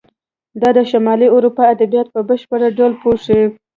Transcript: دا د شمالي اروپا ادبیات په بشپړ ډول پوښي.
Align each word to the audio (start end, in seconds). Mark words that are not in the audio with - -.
دا 0.61 0.69
د 0.77 0.79
شمالي 0.91 1.27
اروپا 1.35 1.63
ادبیات 1.75 2.07
په 2.11 2.21
بشپړ 2.27 2.59
ډول 2.77 2.93
پوښي. 3.01 3.41